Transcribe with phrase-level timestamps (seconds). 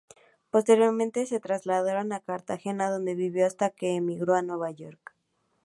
[0.49, 5.13] Posteriormente se trasladaron a Cartagena, donde vivió hasta que emigró a Nueva York.